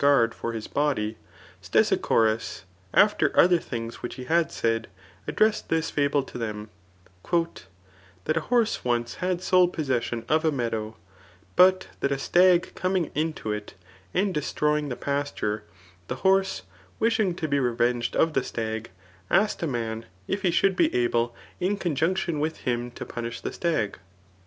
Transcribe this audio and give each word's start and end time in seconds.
guard 0.01 0.33
for 0.33 0.53
his 0.53 0.65
body, 0.67 1.15
Stesicborus 1.61 2.63
after 2.91 3.31
other 3.39 3.59
things 3.59 4.01
which 4.01 4.15
he 4.15 4.23
had 4.23 4.51
said, 4.51 4.87
addressed 5.27 5.69
this 5.69 5.91
fable 5.91 6.23
to 6.23 6.39
them, 6.39 6.71
*^ 7.25 7.61
That 8.25 8.35
a 8.35 8.39
horse 8.49 8.83
{[once]] 8.83 9.17
had 9.21 9.43
sole 9.43 9.67
possession 9.67 10.25
of 10.27 10.43
a 10.43 10.51
meadow, 10.51 10.97
but 11.55 11.85
that 11.99 12.11
a 12.11 12.17
stag 12.17 12.73
coming 12.73 13.11
into 13.13 13.51
it, 13.51 13.75
and 14.11 14.33
destroying 14.33 14.89
the 14.89 14.95
pasture, 14.95 15.65
the 16.07 16.15
horse 16.25 16.63
wishing 16.99 17.35
to 17.35 17.47
be 17.47 17.59
revenged 17.59 18.15
of 18.15 18.33
the 18.33 18.43
stag, 18.43 18.89
asked 19.29 19.61
a 19.61 19.67
man, 19.67 20.05
if 20.27 20.41
he 20.41 20.49
should 20.49 20.75
be 20.75 20.91
able 20.95 21.35
in 21.59 21.77
conjunction 21.77 22.39
with 22.39 22.61
him 22.65 22.89
to 22.89 23.05
punish 23.05 23.41
the 23.41 23.53
stag. 23.53 23.99